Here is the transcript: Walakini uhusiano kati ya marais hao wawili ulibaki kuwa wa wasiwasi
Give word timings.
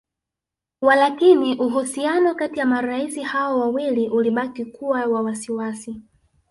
Walakini 0.81 1.55
uhusiano 1.57 2.35
kati 2.35 2.59
ya 2.59 2.65
marais 2.65 3.21
hao 3.21 3.59
wawili 3.59 4.09
ulibaki 4.09 4.65
kuwa 4.65 5.05
wa 5.05 5.21
wasiwasi 5.21 6.01